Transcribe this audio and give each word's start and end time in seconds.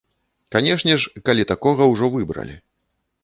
Канешне 0.55 0.95
ж, 1.03 1.21
калі 1.29 1.43
такога 1.53 1.83
ўжо 1.93 2.05
выбралі. 2.17 2.57